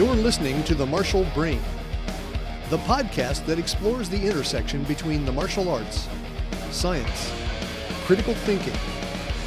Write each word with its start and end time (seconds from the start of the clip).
You're 0.00 0.14
listening 0.14 0.64
to 0.64 0.74
The 0.74 0.86
Martial 0.86 1.26
Brain, 1.34 1.60
the 2.70 2.78
podcast 2.78 3.44
that 3.44 3.58
explores 3.58 4.08
the 4.08 4.16
intersection 4.16 4.82
between 4.84 5.26
the 5.26 5.32
martial 5.32 5.68
arts, 5.68 6.08
science, 6.70 7.30
critical 8.06 8.32
thinking, 8.32 8.72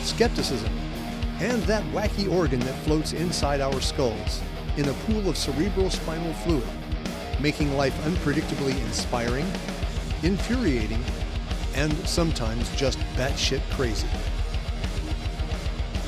skepticism, 0.03 0.71
and 1.39 1.63
that 1.63 1.83
wacky 1.85 2.31
organ 2.31 2.59
that 2.59 2.75
floats 2.83 3.13
inside 3.13 3.61
our 3.61 3.81
skulls 3.81 4.43
in 4.77 4.87
a 4.87 4.93
pool 4.93 5.27
of 5.27 5.37
cerebral 5.37 5.89
spinal 5.89 6.33
fluid, 6.33 6.67
making 7.39 7.75
life 7.75 7.99
unpredictably 8.03 8.79
inspiring, 8.85 9.51
infuriating, 10.21 11.03
and 11.73 11.91
sometimes 12.07 12.69
just 12.75 12.99
batshit 13.15 13.67
crazy. 13.71 14.07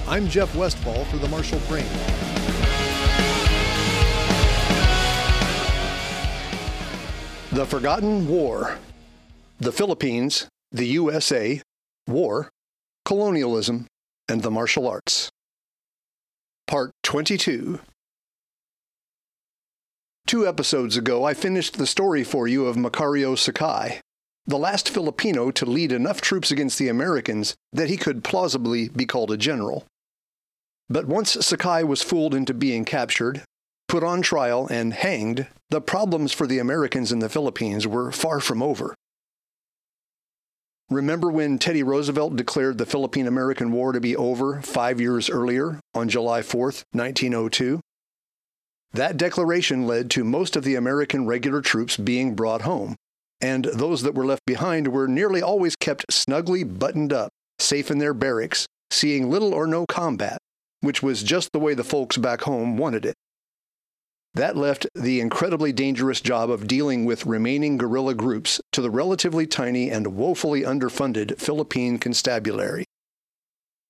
I'm 0.07 0.27
Jeff 0.27 0.55
Westfall 0.55 1.03
for 1.05 1.17
The 1.17 1.29
Martial 1.29 1.59
Brain. 1.67 1.87
The 7.55 7.65
Forgotten 7.65 8.27
War. 8.27 8.79
The 9.61 9.71
Philippines, 9.71 10.49
the 10.73 10.87
USA, 10.87 11.61
War, 12.05 12.49
Colonialism, 13.05 13.87
and 14.27 14.43
the 14.43 14.51
Martial 14.51 14.89
Arts. 14.89 15.29
Part 16.67 16.91
22. 17.03 17.79
Two 20.27 20.45
episodes 20.45 20.97
ago, 20.97 21.23
I 21.23 21.33
finished 21.33 21.77
the 21.77 21.87
story 21.87 22.25
for 22.25 22.45
you 22.45 22.65
of 22.65 22.75
Macario 22.75 23.37
Sakay, 23.37 24.01
the 24.45 24.57
last 24.57 24.89
Filipino 24.89 25.49
to 25.51 25.65
lead 25.65 25.93
enough 25.93 26.19
troops 26.19 26.51
against 26.51 26.77
the 26.77 26.89
Americans 26.89 27.55
that 27.71 27.89
he 27.89 27.95
could 27.95 28.25
plausibly 28.25 28.89
be 28.89 29.05
called 29.05 29.31
a 29.31 29.37
general. 29.37 29.85
But 30.89 31.07
once 31.07 31.37
Sakay 31.37 31.87
was 31.87 32.01
fooled 32.01 32.35
into 32.35 32.53
being 32.53 32.83
captured, 32.83 33.45
put 33.87 34.03
on 34.03 34.21
trial, 34.21 34.67
and 34.69 34.93
hanged, 34.93 35.47
the 35.69 35.81
problems 35.81 36.31
for 36.31 36.47
the 36.47 36.59
Americans 36.59 37.11
in 37.11 37.19
the 37.19 37.29
Philippines 37.29 37.87
were 37.87 38.11
far 38.11 38.39
from 38.39 38.61
over. 38.61 38.95
Remember 40.89 41.31
when 41.31 41.57
Teddy 41.57 41.81
Roosevelt 41.81 42.35
declared 42.35 42.77
the 42.77 42.85
Philippine 42.85 43.25
American 43.25 43.71
War 43.71 43.91
to 43.91 43.99
be 43.99 44.15
over 44.15 44.61
five 44.61 45.01
years 45.01 45.29
earlier, 45.29 45.79
on 45.95 46.09
July 46.09 46.43
4, 46.43 46.61
1902? 46.91 47.79
That 48.93 49.17
declaration 49.17 49.87
led 49.87 50.11
to 50.11 50.23
most 50.23 50.55
of 50.55 50.63
the 50.63 50.75
American 50.75 51.25
regular 51.25 51.61
troops 51.61 51.97
being 51.97 52.35
brought 52.35 52.61
home, 52.61 52.95
and 53.41 53.65
those 53.65 54.03
that 54.03 54.13
were 54.13 54.25
left 54.25 54.45
behind 54.45 54.87
were 54.87 55.07
nearly 55.07 55.41
always 55.41 55.75
kept 55.75 56.05
snugly 56.11 56.63
buttoned 56.63 57.11
up, 57.11 57.29
safe 57.59 57.89
in 57.89 57.97
their 57.97 58.13
barracks, 58.13 58.67
seeing 58.91 59.29
little 59.29 59.53
or 59.53 59.67
no 59.67 59.85
combat, 59.87 60.37
which 60.81 61.01
was 61.01 61.23
just 61.23 61.49
the 61.51 61.59
way 61.59 61.73
the 61.73 61.83
folks 61.83 62.15
back 62.15 62.41
home 62.41 62.77
wanted 62.77 63.05
it. 63.05 63.15
That 64.35 64.57
left 64.57 64.85
the 64.93 65.21
incredibly 65.21 65.71
dangerous 65.71 66.19
job 66.19 66.49
of 66.49 66.67
dealing 66.67 67.05
with 67.05 67.25
remaining 67.25 67.77
guerrilla 67.77 68.13
groups 68.13 68.59
to 68.73 68.81
the 68.81 68.89
relatively 68.89 69.47
tiny 69.47 69.89
and 69.89 70.07
woefully 70.07 70.63
underfunded 70.63 71.39
Philippine 71.39 71.97
Constabulary. 71.97 72.83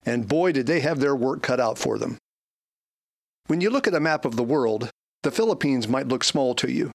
And 0.05 0.27
boy, 0.27 0.51
did 0.51 0.67
they 0.67 0.81
have 0.81 0.99
their 0.99 1.15
work 1.15 1.41
cut 1.41 1.59
out 1.59 1.79
for 1.79 1.97
them. 1.97 2.19
When 3.47 3.59
you 3.59 3.71
look 3.71 3.87
at 3.87 3.95
a 3.95 3.99
map 3.99 4.23
of 4.23 4.35
the 4.35 4.43
world, 4.43 4.91
the 5.23 5.31
Philippines 5.31 5.87
might 5.87 6.07
look 6.07 6.23
small 6.23 6.53
to 6.55 6.71
you, 6.71 6.91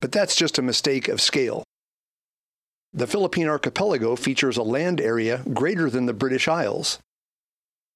but 0.00 0.12
that's 0.12 0.36
just 0.36 0.58
a 0.58 0.62
mistake 0.62 1.08
of 1.08 1.20
scale. 1.20 1.64
The 2.92 3.08
Philippine 3.08 3.48
archipelago 3.48 4.14
features 4.14 4.56
a 4.56 4.62
land 4.62 5.00
area 5.00 5.42
greater 5.52 5.90
than 5.90 6.06
the 6.06 6.14
British 6.14 6.46
Isles. 6.46 7.00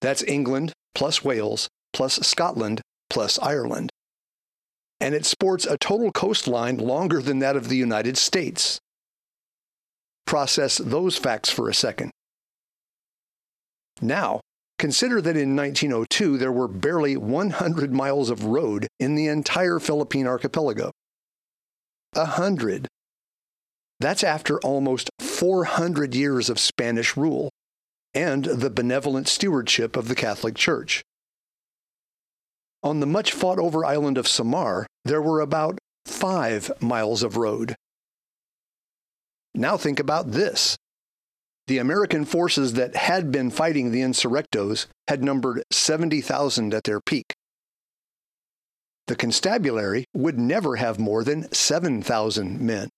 That's 0.00 0.24
England 0.24 0.72
plus 0.96 1.24
Wales 1.24 1.68
plus 1.92 2.16
Scotland 2.26 2.80
plus 3.08 3.38
Ireland 3.38 3.92
and 5.08 5.14
it 5.14 5.24
sports 5.24 5.64
a 5.64 5.78
total 5.78 6.12
coastline 6.12 6.76
longer 6.76 7.22
than 7.22 7.38
that 7.38 7.56
of 7.56 7.70
the 7.70 7.76
United 7.78 8.18
States. 8.18 8.78
Process 10.26 10.76
those 10.76 11.16
facts 11.16 11.48
for 11.48 11.70
a 11.70 11.72
second. 11.72 12.10
Now, 14.02 14.42
consider 14.78 15.22
that 15.22 15.34
in 15.34 15.56
1902 15.56 16.36
there 16.36 16.52
were 16.52 16.68
barely 16.68 17.16
100 17.16 17.90
miles 17.90 18.28
of 18.28 18.44
road 18.44 18.86
in 19.00 19.14
the 19.14 19.28
entire 19.28 19.78
Philippine 19.78 20.26
archipelago. 20.26 20.90
A 22.14 22.26
hundred. 22.26 22.86
That's 24.00 24.22
after 24.22 24.60
almost 24.60 25.08
400 25.20 26.14
years 26.14 26.50
of 26.50 26.60
Spanish 26.60 27.16
rule 27.16 27.48
and 28.12 28.44
the 28.44 28.68
benevolent 28.68 29.26
stewardship 29.26 29.96
of 29.96 30.08
the 30.08 30.14
Catholic 30.14 30.54
Church. 30.54 31.02
On 32.82 33.00
the 33.00 33.06
much 33.06 33.32
fought 33.32 33.58
over 33.58 33.84
island 33.84 34.18
of 34.18 34.28
Samar, 34.28 34.86
there 35.04 35.22
were 35.22 35.40
about 35.40 35.78
five 36.06 36.70
miles 36.80 37.22
of 37.22 37.36
road. 37.36 37.74
Now 39.54 39.76
think 39.76 39.98
about 39.98 40.32
this. 40.32 40.76
The 41.66 41.78
American 41.78 42.24
forces 42.24 42.74
that 42.74 42.96
had 42.96 43.30
been 43.30 43.50
fighting 43.50 43.90
the 43.90 44.00
insurrectos 44.00 44.86
had 45.08 45.22
numbered 45.22 45.62
70,000 45.70 46.72
at 46.72 46.84
their 46.84 47.00
peak. 47.00 47.34
The 49.06 49.16
constabulary 49.16 50.04
would 50.14 50.38
never 50.38 50.76
have 50.76 50.98
more 50.98 51.24
than 51.24 51.52
7,000 51.52 52.60
men. 52.60 52.88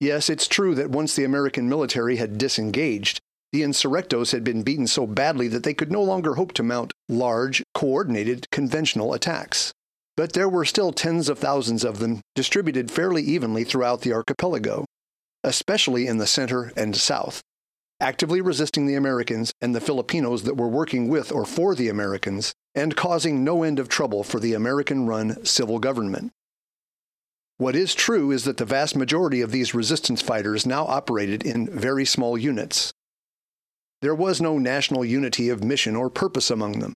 Yes, 0.00 0.30
it's 0.30 0.46
true 0.46 0.74
that 0.76 0.90
once 0.90 1.16
the 1.16 1.24
American 1.24 1.68
military 1.68 2.16
had 2.16 2.38
disengaged, 2.38 3.20
the 3.52 3.62
insurrectos 3.62 4.32
had 4.32 4.44
been 4.44 4.62
beaten 4.62 4.86
so 4.86 5.06
badly 5.06 5.48
that 5.48 5.62
they 5.62 5.74
could 5.74 5.90
no 5.90 6.02
longer 6.02 6.34
hope 6.34 6.52
to 6.52 6.62
mount 6.62 6.92
large, 7.08 7.62
coordinated, 7.74 8.50
conventional 8.50 9.14
attacks. 9.14 9.72
But 10.16 10.32
there 10.32 10.48
were 10.48 10.64
still 10.64 10.92
tens 10.92 11.28
of 11.28 11.38
thousands 11.38 11.84
of 11.84 11.98
them 11.98 12.20
distributed 12.34 12.90
fairly 12.90 13.22
evenly 13.22 13.64
throughout 13.64 14.02
the 14.02 14.12
archipelago, 14.12 14.84
especially 15.44 16.06
in 16.06 16.18
the 16.18 16.26
center 16.26 16.72
and 16.76 16.96
south, 16.96 17.40
actively 18.00 18.40
resisting 18.40 18.86
the 18.86 18.96
Americans 18.96 19.52
and 19.60 19.74
the 19.74 19.80
Filipinos 19.80 20.42
that 20.42 20.56
were 20.56 20.68
working 20.68 21.08
with 21.08 21.32
or 21.32 21.44
for 21.44 21.74
the 21.74 21.88
Americans, 21.88 22.52
and 22.74 22.96
causing 22.96 23.44
no 23.44 23.62
end 23.62 23.78
of 23.78 23.88
trouble 23.88 24.24
for 24.24 24.40
the 24.40 24.54
American 24.54 25.06
run 25.06 25.44
civil 25.44 25.78
government. 25.78 26.32
What 27.56 27.74
is 27.74 27.94
true 27.94 28.30
is 28.30 28.44
that 28.44 28.58
the 28.58 28.64
vast 28.64 28.94
majority 28.94 29.40
of 29.40 29.50
these 29.50 29.74
resistance 29.74 30.22
fighters 30.22 30.64
now 30.64 30.84
operated 30.84 31.44
in 31.44 31.68
very 31.68 32.04
small 32.04 32.38
units, 32.38 32.92
there 34.00 34.14
was 34.14 34.40
no 34.40 34.58
national 34.58 35.04
unity 35.04 35.48
of 35.48 35.64
mission 35.64 35.96
or 35.96 36.10
purpose 36.10 36.50
among 36.50 36.78
them. 36.78 36.94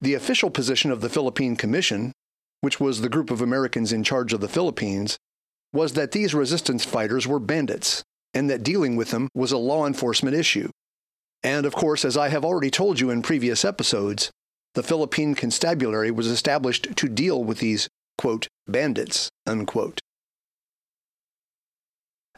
The 0.00 0.14
official 0.14 0.50
position 0.50 0.90
of 0.90 1.00
the 1.00 1.08
Philippine 1.08 1.56
Commission, 1.56 2.12
which 2.60 2.80
was 2.80 3.00
the 3.00 3.08
group 3.08 3.30
of 3.30 3.40
Americans 3.40 3.92
in 3.92 4.02
charge 4.02 4.32
of 4.32 4.40
the 4.40 4.48
Philippines, 4.48 5.16
was 5.72 5.92
that 5.92 6.12
these 6.12 6.34
resistance 6.34 6.84
fighters 6.84 7.26
were 7.26 7.38
bandits 7.38 8.02
and 8.34 8.48
that 8.48 8.62
dealing 8.62 8.96
with 8.96 9.10
them 9.10 9.28
was 9.34 9.52
a 9.52 9.58
law 9.58 9.86
enforcement 9.86 10.36
issue. 10.36 10.70
And 11.42 11.66
of 11.66 11.74
course, 11.74 12.04
as 12.04 12.16
I 12.16 12.28
have 12.28 12.44
already 12.44 12.70
told 12.70 13.00
you 13.00 13.10
in 13.10 13.22
previous 13.22 13.64
episodes, 13.64 14.30
the 14.74 14.82
Philippine 14.82 15.34
Constabulary 15.34 16.10
was 16.10 16.26
established 16.26 16.96
to 16.96 17.08
deal 17.08 17.42
with 17.42 17.58
these, 17.58 17.88
quote, 18.18 18.46
bandits, 18.68 19.28
unquote. 19.46 20.00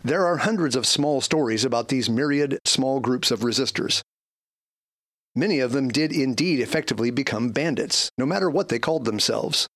There 0.04 0.26
are 0.26 0.38
hundreds 0.38 0.74
of 0.74 0.84
small 0.84 1.20
stories 1.20 1.64
about 1.64 1.86
these 1.88 2.10
myriad 2.10 2.58
small 2.64 2.98
groups 2.98 3.30
of 3.30 3.40
resistors. 3.40 4.02
Many 5.36 5.60
of 5.60 5.72
them 5.72 5.88
did 5.88 6.12
indeed 6.12 6.58
effectively 6.58 7.10
become 7.10 7.50
bandits, 7.50 8.10
no 8.18 8.26
matter 8.26 8.50
what 8.50 8.68
they 8.68 8.80
called 8.80 9.04
themselves. 9.04 9.68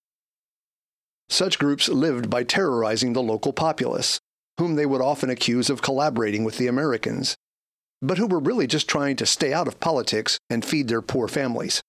Such 1.29 1.61
groups 1.61 1.89
lived 1.89 2.29
by 2.29 2.43
terrorizing 2.43 3.13
the 3.13 3.23
local 3.23 3.53
populace, 3.53 4.19
whom 4.59 4.75
they 4.75 4.85
would 4.85 5.01
often 5.01 5.31
accuse 5.31 5.71
of 5.71 5.81
collaborating 5.81 6.43
with 6.43 6.59
the 6.59 6.67
Americans, 6.67 7.37
but 8.03 8.19
who 8.19 8.27
were 8.27 8.41
really 8.41 8.67
just 8.67 8.89
trying 8.89 9.17
to 9.17 9.27
stay 9.27 9.53
out 9.53 9.69
of 9.69 9.81
politics 9.81 10.39
and 10.51 10.65
feed 10.65 10.89
their 10.89 11.03
poor 11.03 11.29
families. 11.29 11.81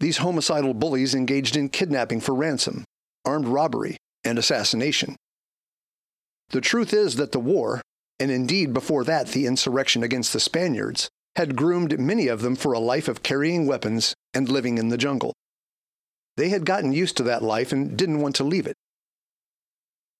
These 0.00 0.18
homicidal 0.18 0.74
bullies 0.74 1.14
engaged 1.14 1.56
in 1.56 1.70
kidnapping 1.70 2.20
for 2.20 2.34
ransom, 2.34 2.84
armed 3.24 3.48
robbery, 3.48 3.96
and 4.22 4.38
assassination. 4.38 5.16
The 6.50 6.60
truth 6.60 6.92
is 6.92 7.16
that 7.16 7.32
the 7.32 7.38
war, 7.38 7.82
and 8.18 8.30
indeed 8.30 8.72
before 8.72 9.04
that 9.04 9.28
the 9.28 9.46
insurrection 9.46 10.02
against 10.02 10.32
the 10.32 10.40
Spaniards, 10.40 11.08
had 11.36 11.56
groomed 11.56 11.98
many 12.00 12.26
of 12.26 12.42
them 12.42 12.56
for 12.56 12.72
a 12.72 12.78
life 12.78 13.06
of 13.06 13.22
carrying 13.22 13.66
weapons 13.66 14.14
and 14.34 14.48
living 14.48 14.78
in 14.78 14.88
the 14.88 14.96
jungle. 14.96 15.34
They 16.36 16.48
had 16.48 16.64
gotten 16.64 16.92
used 16.92 17.16
to 17.18 17.22
that 17.24 17.42
life 17.42 17.70
and 17.72 17.96
didn't 17.96 18.20
want 18.20 18.36
to 18.36 18.44
leave 18.44 18.66
it. 18.66 18.76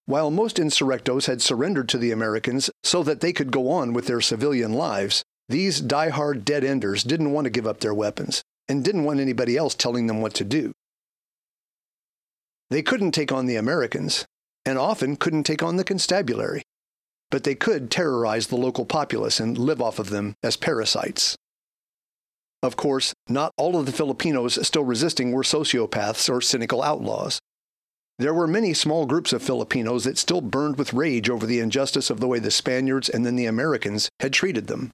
While 0.05 0.31
most 0.31 0.57
insurrectos 0.57 1.25
had 1.25 1.41
surrendered 1.41 1.89
to 1.89 1.97
the 1.97 2.11
Americans 2.11 2.69
so 2.83 3.03
that 3.03 3.21
they 3.21 3.33
could 3.33 3.51
go 3.51 3.69
on 3.69 3.93
with 3.93 4.07
their 4.07 4.21
civilian 4.21 4.73
lives, 4.73 5.23
these 5.49 5.81
die-hard 5.81 6.45
dead 6.45 6.63
enders 6.63 7.03
didn't 7.03 7.31
want 7.31 7.45
to 7.45 7.51
give 7.51 7.67
up 7.67 7.79
their 7.79 7.93
weapons 7.93 8.41
and 8.67 8.83
didn't 8.83 9.03
want 9.03 9.19
anybody 9.19 9.57
else 9.57 9.75
telling 9.75 10.07
them 10.07 10.21
what 10.21 10.33
to 10.35 10.43
do. 10.43 10.71
They 12.69 12.81
couldn't 12.81 13.11
take 13.11 13.31
on 13.31 13.45
the 13.45 13.55
Americans, 13.55 14.25
and 14.65 14.77
often 14.77 15.15
couldn't 15.15 15.43
take 15.43 15.63
on 15.63 15.75
the 15.75 15.83
constabulary. 15.83 16.63
But 17.31 17.43
they 17.43 17.55
could 17.55 17.91
terrorize 17.91 18.47
the 18.47 18.57
local 18.57 18.85
populace 18.85 19.39
and 19.39 19.57
live 19.57 19.81
off 19.81 19.99
of 19.99 20.09
them 20.09 20.35
as 20.43 20.55
parasites. 20.55 21.35
Of 22.61 22.75
course, 22.75 23.13
not 23.27 23.53
all 23.57 23.77
of 23.77 23.85
the 23.85 23.91
Filipinos 23.91 24.65
still 24.67 24.83
resisting 24.83 25.31
were 25.31 25.43
sociopaths 25.43 26.29
or 26.29 26.41
cynical 26.41 26.83
outlaws. 26.83 27.39
There 28.17 28.33
were 28.33 28.47
many 28.47 28.73
small 28.73 29.05
groups 29.05 29.31
of 29.31 29.41
Filipinos 29.41 30.03
that 30.03 30.17
still 30.17 30.41
burned 30.41 30.77
with 30.77 30.93
rage 30.93 31.29
over 31.29 31.45
the 31.45 31.59
injustice 31.59 32.09
of 32.09 32.19
the 32.19 32.27
way 32.27 32.39
the 32.39 32.51
Spaniards 32.51 33.07
and 33.07 33.25
then 33.25 33.37
the 33.37 33.45
Americans 33.45 34.09
had 34.19 34.33
treated 34.33 34.67
them. 34.67 34.91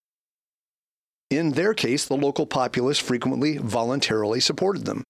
In 1.31 1.53
their 1.53 1.73
case, 1.73 2.05
the 2.05 2.15
local 2.15 2.45
populace 2.45 2.99
frequently 2.99 3.57
voluntarily 3.57 4.39
supported 4.39 4.85
them. 4.85 5.03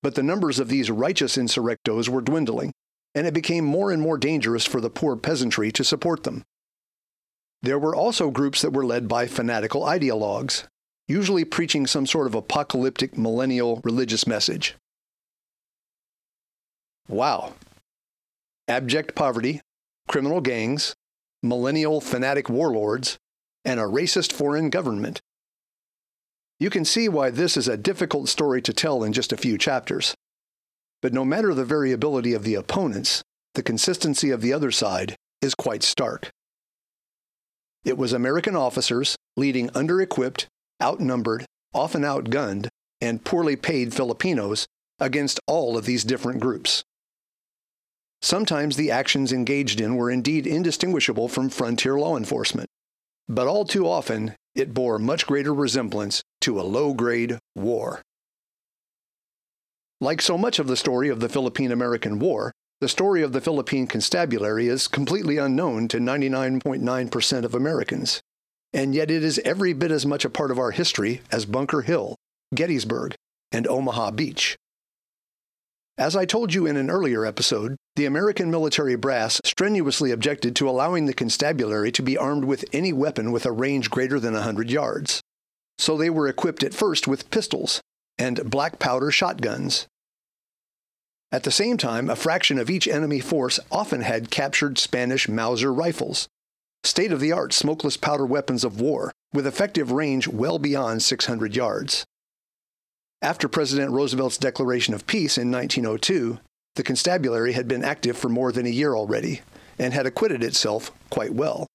But 0.00 0.14
the 0.14 0.22
numbers 0.22 0.60
of 0.60 0.68
these 0.68 0.92
righteous 0.92 1.36
insurrectos 1.36 2.08
were 2.08 2.20
dwindling, 2.20 2.72
and 3.14 3.26
it 3.26 3.34
became 3.34 3.64
more 3.64 3.90
and 3.90 4.00
more 4.00 4.18
dangerous 4.18 4.64
for 4.64 4.80
the 4.80 4.90
poor 4.90 5.16
peasantry 5.16 5.72
to 5.72 5.84
support 5.84 6.24
them. 6.24 6.44
There 7.62 7.78
were 7.78 7.94
also 7.94 8.30
groups 8.30 8.62
that 8.62 8.72
were 8.72 8.86
led 8.86 9.08
by 9.08 9.26
fanatical 9.26 9.82
ideologues, 9.82 10.64
usually 11.08 11.44
preaching 11.44 11.86
some 11.86 12.06
sort 12.06 12.26
of 12.26 12.34
apocalyptic 12.34 13.16
millennial 13.16 13.80
religious 13.82 14.26
message. 14.26 14.76
Wow. 17.08 17.54
Abject 18.68 19.14
poverty, 19.14 19.62
criminal 20.08 20.40
gangs, 20.40 20.94
millennial 21.42 22.00
fanatic 22.00 22.48
warlords, 22.48 23.18
and 23.64 23.80
a 23.80 23.84
racist 23.84 24.32
foreign 24.32 24.70
government. 24.70 25.20
You 26.60 26.70
can 26.70 26.84
see 26.84 27.08
why 27.08 27.30
this 27.30 27.56
is 27.56 27.68
a 27.68 27.76
difficult 27.76 28.28
story 28.28 28.60
to 28.62 28.72
tell 28.72 29.02
in 29.04 29.12
just 29.12 29.32
a 29.32 29.36
few 29.36 29.58
chapters. 29.58 30.14
But 31.00 31.12
no 31.12 31.24
matter 31.24 31.54
the 31.54 31.64
variability 31.64 32.34
of 32.34 32.44
the 32.44 32.54
opponents, 32.54 33.22
the 33.54 33.62
consistency 33.62 34.30
of 34.30 34.40
the 34.40 34.52
other 34.52 34.70
side 34.70 35.16
is 35.40 35.54
quite 35.54 35.82
stark. 35.82 36.30
It 37.84 37.96
was 37.96 38.12
American 38.12 38.56
officers 38.56 39.16
leading 39.36 39.70
under 39.74 40.00
equipped, 40.00 40.48
outnumbered, 40.82 41.46
often 41.72 42.02
outgunned, 42.02 42.68
and 43.00 43.24
poorly 43.24 43.56
paid 43.56 43.94
Filipinos 43.94 44.66
against 44.98 45.40
all 45.46 45.76
of 45.76 45.86
these 45.86 46.04
different 46.04 46.40
groups. 46.40 46.82
Sometimes 48.20 48.76
the 48.76 48.90
actions 48.90 49.32
engaged 49.32 49.80
in 49.80 49.94
were 49.94 50.10
indeed 50.10 50.46
indistinguishable 50.46 51.28
from 51.28 51.48
frontier 51.48 51.98
law 51.98 52.16
enforcement, 52.16 52.68
but 53.28 53.46
all 53.46 53.64
too 53.64 53.86
often 53.86 54.34
it 54.56 54.74
bore 54.74 54.98
much 54.98 55.26
greater 55.26 55.54
resemblance 55.54 56.22
to 56.40 56.60
a 56.60 56.62
low 56.62 56.92
grade 56.94 57.38
war. 57.54 58.02
Like 60.00 60.22
so 60.22 60.38
much 60.38 60.60
of 60.60 60.68
the 60.68 60.76
story 60.76 61.08
of 61.08 61.18
the 61.18 61.28
Philippine 61.28 61.72
American 61.72 62.20
War, 62.20 62.52
the 62.80 62.88
story 62.88 63.24
of 63.24 63.32
the 63.32 63.40
Philippine 63.40 63.88
Constabulary 63.88 64.68
is 64.68 64.86
completely 64.86 65.38
unknown 65.38 65.88
to 65.88 65.98
99.9% 65.98 67.44
of 67.44 67.52
Americans, 67.52 68.20
and 68.72 68.94
yet 68.94 69.10
it 69.10 69.24
is 69.24 69.40
every 69.40 69.72
bit 69.72 69.90
as 69.90 70.06
much 70.06 70.24
a 70.24 70.30
part 70.30 70.52
of 70.52 70.58
our 70.58 70.70
history 70.70 71.20
as 71.32 71.46
Bunker 71.46 71.82
Hill, 71.82 72.14
Gettysburg, 72.54 73.16
and 73.50 73.66
Omaha 73.66 74.12
Beach. 74.12 74.56
As 75.98 76.14
I 76.14 76.26
told 76.26 76.54
you 76.54 76.64
in 76.64 76.76
an 76.76 76.90
earlier 76.90 77.26
episode, 77.26 77.74
the 77.96 78.06
American 78.06 78.52
military 78.52 78.94
brass 78.94 79.40
strenuously 79.44 80.12
objected 80.12 80.54
to 80.56 80.70
allowing 80.70 81.06
the 81.06 81.12
constabulary 81.12 81.90
to 81.90 82.02
be 82.04 82.16
armed 82.16 82.44
with 82.44 82.64
any 82.72 82.92
weapon 82.92 83.32
with 83.32 83.44
a 83.44 83.50
range 83.50 83.90
greater 83.90 84.20
than 84.20 84.34
100 84.34 84.70
yards. 84.70 85.20
So 85.76 85.96
they 85.96 86.08
were 86.08 86.28
equipped 86.28 86.62
at 86.62 86.72
first 86.72 87.08
with 87.08 87.30
pistols 87.30 87.80
and 88.18 88.50
black 88.50 88.78
powder 88.78 89.10
shotguns. 89.10 89.86
At 91.30 91.42
the 91.42 91.50
same 91.50 91.76
time, 91.76 92.08
a 92.08 92.16
fraction 92.16 92.58
of 92.58 92.70
each 92.70 92.88
enemy 92.88 93.20
force 93.20 93.60
often 93.70 94.00
had 94.00 94.30
captured 94.30 94.78
Spanish 94.78 95.28
Mauser 95.28 95.72
rifles, 95.72 96.26
state 96.84 97.12
of 97.12 97.20
the 97.20 97.32
art 97.32 97.52
smokeless 97.52 97.96
powder 97.96 98.24
weapons 98.24 98.64
of 98.64 98.80
war, 98.80 99.12
with 99.32 99.46
effective 99.46 99.92
range 99.92 100.26
well 100.26 100.58
beyond 100.58 101.02
600 101.02 101.54
yards. 101.54 102.04
After 103.20 103.48
President 103.48 103.90
Roosevelt's 103.90 104.38
declaration 104.38 104.94
of 104.94 105.06
peace 105.06 105.36
in 105.36 105.50
1902, 105.50 106.38
the 106.76 106.82
constabulary 106.82 107.52
had 107.52 107.68
been 107.68 107.84
active 107.84 108.16
for 108.16 108.28
more 108.28 108.52
than 108.52 108.64
a 108.64 108.70
year 108.70 108.94
already 108.94 109.42
and 109.78 109.92
had 109.92 110.06
acquitted 110.06 110.42
itself 110.42 110.92
quite 111.10 111.34
well. 111.34 111.66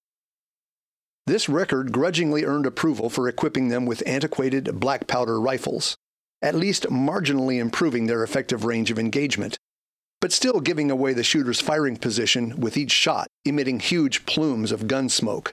This 1.27 1.47
record 1.47 1.91
grudgingly 1.91 2.43
earned 2.43 2.65
approval 2.65 3.09
for 3.09 3.27
equipping 3.29 3.69
them 3.69 3.85
with 3.85 4.03
antiquated 4.05 4.79
black 4.79 5.07
powder 5.07 5.39
rifles, 5.39 5.95
at 6.43 6.53
least 6.53 6.83
marginally 6.83 7.57
improving 7.59 8.05
their 8.05 8.23
effective 8.23 8.63
range 8.65 8.91
of 8.91 8.99
engagement, 8.99 9.57
but 10.21 10.31
still 10.31 10.59
giving 10.59 10.91
away 10.91 11.13
the 11.13 11.23
shooter's 11.23 11.59
firing 11.59 11.97
position 11.97 12.59
with 12.59 12.77
each 12.77 12.91
shot 12.91 13.27
emitting 13.45 13.79
huge 13.79 14.27
plumes 14.27 14.71
of 14.71 14.87
gun 14.87 15.09
smoke 15.09 15.51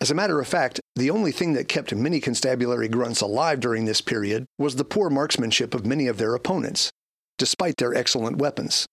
as 0.00 0.10
a 0.10 0.14
matter 0.14 0.40
of 0.40 0.48
fact, 0.48 0.80
the 0.96 1.10
only 1.10 1.32
thing 1.32 1.52
that 1.54 1.68
kept 1.68 1.94
many 1.94 2.20
constabulary 2.20 2.88
grunts 2.88 3.20
alive 3.20 3.60
during 3.60 3.84
this 3.84 4.00
period 4.00 4.44
was 4.58 4.76
the 4.76 4.84
poor 4.84 5.08
marksmanship 5.08 5.72
of 5.72 5.86
many 5.86 6.08
of 6.08 6.18
their 6.18 6.34
opponents, 6.34 6.90
despite 7.38 7.76
their 7.78 7.94
excellent 7.94 8.36
weapons. 8.36 8.86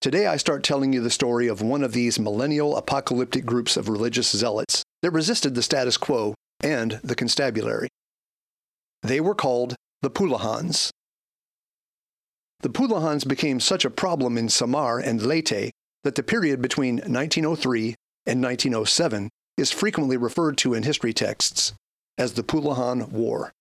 Today, 0.00 0.26
I 0.26 0.36
start 0.36 0.64
telling 0.64 0.92
you 0.92 1.00
the 1.00 1.10
story 1.10 1.46
of 1.46 1.62
one 1.62 1.84
of 1.84 1.92
these 1.92 2.18
millennial 2.18 2.76
apocalyptic 2.76 3.46
groups 3.46 3.76
of 3.76 3.88
religious 3.88 4.30
zealots 4.30 4.82
that 5.02 5.12
resisted 5.12 5.54
the 5.54 5.62
status 5.62 5.96
quo 5.96 6.34
and 6.60 7.00
the 7.04 7.14
constabulary. 7.14 7.88
They 9.02 9.20
were 9.20 9.34
called 9.34 9.74
the 10.00 10.10
Pulahans. 10.10 10.90
The 12.60 12.70
Pulahans 12.70 13.26
became 13.26 13.58
such 13.58 13.84
a 13.84 13.90
problem 13.90 14.38
in 14.38 14.48
Samar 14.48 15.00
and 15.00 15.20
Leyte 15.20 15.72
that 16.04 16.14
the 16.14 16.22
period 16.22 16.62
between 16.62 16.96
1903 16.96 17.96
and 18.26 18.42
1907 18.42 19.28
is 19.56 19.72
frequently 19.72 20.16
referred 20.16 20.56
to 20.58 20.74
in 20.74 20.84
history 20.84 21.12
texts 21.12 21.72
as 22.16 22.34
the 22.34 22.44
Pulahan 22.44 23.10
War. 23.10 23.52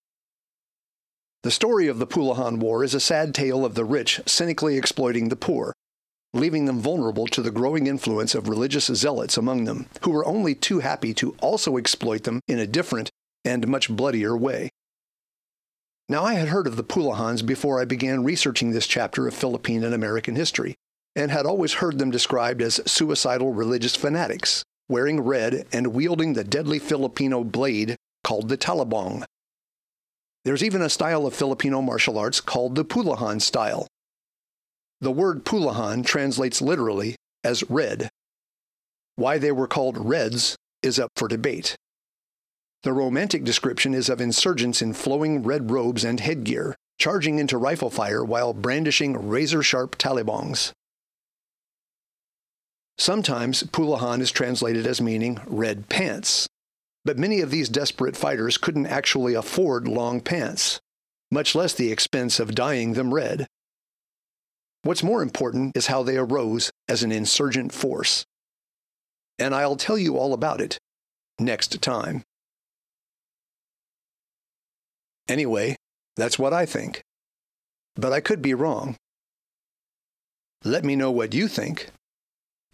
The 1.44 1.52
story 1.52 1.88
of 1.88 1.98
the 1.98 2.06
Pulahan 2.06 2.60
War 2.60 2.84
is 2.84 2.94
a 2.94 3.00
sad 3.00 3.34
tale 3.34 3.66
of 3.66 3.74
the 3.74 3.86
rich 3.86 4.22
cynically 4.28 4.78
exploiting 4.78 5.30
the 5.30 5.36
poor, 5.36 5.74
leaving 6.34 6.66
them 6.66 6.80
vulnerable 6.80 7.26
to 7.28 7.42
the 7.42 7.50
growing 7.50 7.88
influence 7.88 8.36
of 8.36 8.48
religious 8.48 8.86
zealots 8.86 9.38
among 9.38 9.66
them, 9.66 9.88
who 10.04 10.12
were 10.12 10.26
only 10.26 10.54
too 10.54 10.80
happy 10.80 11.16
to 11.16 11.36
also 11.42 11.78
exploit 11.78 12.24
them 12.24 12.42
in 12.48 12.60
a 12.60 12.68
different 12.68 13.10
and 13.44 13.68
much 13.68 13.90
bloodier 13.90 14.38
way. 14.38 14.70
Now, 16.12 16.26
I 16.26 16.34
had 16.34 16.50
heard 16.50 16.68
of 16.68 16.76
the 16.76 16.84
Pulahans 16.84 17.42
before 17.42 17.80
I 17.80 17.86
began 17.86 18.26
researching 18.26 18.72
this 18.72 18.86
chapter 18.86 19.30
of 19.30 19.34
Philippine 19.34 19.82
and 19.86 19.94
American 19.94 20.36
history, 20.36 20.76
and 21.16 21.32
had 21.32 21.46
always 21.46 21.76
heard 21.76 22.00
them 22.00 22.12
described 22.12 22.62
as 22.62 22.82
suicidal 22.86 23.54
religious 23.54 23.96
fanatics, 23.96 24.62
wearing 24.90 25.22
red 25.22 25.66
and 25.72 25.94
wielding 25.94 26.34
the 26.34 26.44
deadly 26.44 26.80
Filipino 26.80 27.46
blade 27.46 27.96
called 28.26 28.50
the 28.50 28.58
talibong. 28.58 29.24
There's 30.44 30.66
even 30.66 30.82
a 30.82 30.90
style 30.90 31.26
of 31.26 31.34
Filipino 31.34 31.82
martial 31.82 32.18
arts 32.18 32.42
called 32.42 32.76
the 32.76 32.84
Pulahan 32.84 33.42
style. 33.42 33.88
The 35.00 35.14
word 35.14 35.46
Pulahan 35.46 36.06
translates 36.06 36.62
literally 36.62 37.16
as 37.46 37.64
red. 37.70 38.10
Why 39.16 39.38
they 39.38 39.54
were 39.54 39.66
called 39.66 39.98
Reds 39.98 40.58
is 40.84 41.00
up 41.00 41.12
for 41.16 41.30
debate. 41.30 41.78
The 42.84 42.94
romantic 42.94 43.44
description 43.44 43.94
is 43.94 44.10
of 44.10 44.20
insurgents 44.20 44.82
in 44.82 44.94
flowing 44.94 45.44
red 45.44 45.70
robes 45.70 46.04
and 46.04 46.20
headgear, 46.20 46.76
charging 46.98 47.38
into 47.38 47.58
rifle 47.58 47.90
fire 47.90 48.24
while 48.24 48.54
brandishing 48.54 49.30
razor 49.30 49.62
sharp 49.62 49.98
talibongs. 49.98 50.72
Sometimes 52.98 53.64
Pulahan 53.64 54.20
is 54.20 54.32
translated 54.32 54.86
as 54.88 55.02
meaning 55.02 55.40
red 55.46 55.90
pants, 55.90 56.48
but 57.06 57.18
many 57.18 57.42
of 57.42 57.52
these 57.52 57.70
desperate 57.70 58.16
fighters 58.16 58.58
couldn't 58.58 58.88
actually 58.88 59.34
afford 59.34 59.88
long 59.88 60.22
pants, 60.22 60.80
much 61.32 61.56
less 61.56 61.74
the 61.74 61.92
expense 61.92 62.40
of 62.40 62.56
dyeing 62.56 62.94
them 62.94 63.14
red. 63.14 63.48
What's 64.84 65.04
more 65.04 65.22
important 65.22 65.78
is 65.78 65.88
how 65.88 66.02
they 66.02 66.18
arose 66.18 66.72
as 66.88 67.04
an 67.04 67.12
insurgent 67.12 67.74
force. 67.74 68.26
And 69.38 69.54
I'll 69.54 69.76
tell 69.76 69.98
you 69.98 70.18
all 70.18 70.34
about 70.34 70.62
it 70.62 70.80
next 71.40 71.80
time. 71.82 72.24
Anyway, 75.32 75.76
that's 76.18 76.38
what 76.38 76.52
I 76.52 76.66
think. 76.66 77.02
But 77.96 78.12
I 78.12 78.20
could 78.20 78.42
be 78.42 78.54
wrong. 78.54 78.98
Let 80.66 80.84
me 80.84 80.98
know 80.98 81.10
what 81.10 81.34
you 81.34 81.48
think 81.48 81.88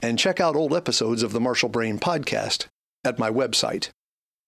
and 0.01 0.17
check 0.17 0.39
out 0.39 0.55
old 0.55 0.73
episodes 0.73 1.21
of 1.21 1.33
the 1.33 1.39
Martial 1.39 1.69
Brain 1.69 1.99
podcast 1.99 2.65
at 3.03 3.19
my 3.19 3.29
website, 3.29 3.91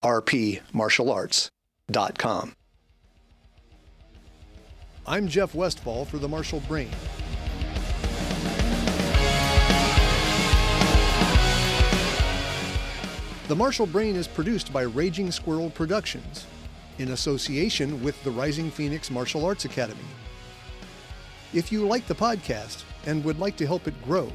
rpmartialarts.com. 0.03 2.53
I'm 5.05 5.27
Jeff 5.27 5.53
Westfall 5.53 6.05
for 6.05 6.17
the 6.17 6.27
Martial 6.27 6.61
Brain. 6.61 6.89
The 13.47 13.55
Martial 13.55 13.85
Brain 13.85 14.15
is 14.15 14.27
produced 14.27 14.73
by 14.73 14.81
Raging 14.81 15.29
Squirrel 15.29 15.69
Productions 15.69 16.47
in 16.99 17.11
association 17.11 18.03
with 18.03 18.21
the 18.23 18.31
Rising 18.31 18.69
Phoenix 18.69 19.09
Martial 19.09 19.45
Arts 19.45 19.65
Academy. 19.65 19.99
If 21.53 21.71
you 21.71 21.87
like 21.87 22.05
the 22.07 22.15
podcast 22.15 22.83
and 23.05 23.23
would 23.23 23.39
like 23.39 23.55
to 23.57 23.65
help 23.65 23.87
it 23.87 24.03
grow, 24.03 24.31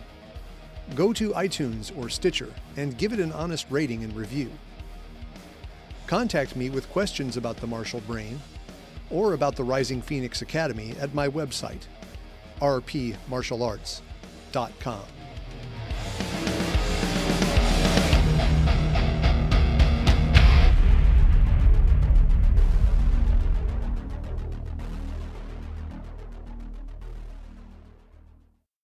Go 0.94 1.12
to 1.14 1.30
iTunes 1.30 1.96
or 1.98 2.08
Stitcher 2.08 2.52
and 2.76 2.96
give 2.96 3.12
it 3.12 3.18
an 3.18 3.32
honest 3.32 3.66
rating 3.70 4.04
and 4.04 4.14
review. 4.14 4.48
Contact 6.06 6.54
me 6.54 6.70
with 6.70 6.88
questions 6.90 7.36
about 7.36 7.56
the 7.56 7.66
Martial 7.66 7.98
Brain 8.00 8.40
or 9.10 9.32
about 9.32 9.56
the 9.56 9.64
Rising 9.64 10.00
Phoenix 10.02 10.42
Academy 10.42 10.94
at 11.00 11.12
my 11.14 11.28
website, 11.28 11.82
rpmartialarts.com. 12.60 15.02